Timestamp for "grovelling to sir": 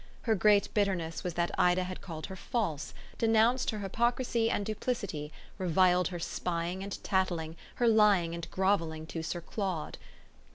8.49-9.41